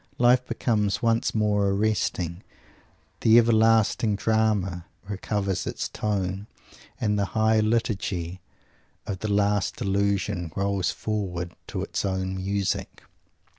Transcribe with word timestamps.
Life 0.17 0.43
becomes 0.47 1.03
once 1.03 1.35
more 1.35 1.67
arresting. 1.69 2.41
The 3.19 3.37
everlasting 3.37 4.15
Drama 4.15 4.85
recovers 5.07 5.67
its 5.67 5.87
"Tone"; 5.89 6.47
and 6.99 7.19
the 7.19 7.25
high 7.37 7.59
Liturgy 7.59 8.41
of 9.05 9.19
the 9.19 9.31
last 9.31 9.79
Illusion 9.79 10.51
rolls 10.55 10.89
forward 10.89 11.55
to 11.67 11.83
its 11.83 12.03
own 12.03 12.37
Music! 12.37 13.03